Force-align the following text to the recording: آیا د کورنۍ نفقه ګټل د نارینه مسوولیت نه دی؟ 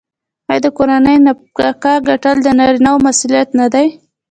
آیا 0.49 0.61
د 0.63 0.67
کورنۍ 0.77 1.17
نفقه 1.27 1.93
ګټل 2.09 2.35
د 2.43 2.47
نارینه 2.59 2.91
مسوولیت 3.05 3.49
نه 3.59 3.67
دی؟ 3.73 3.87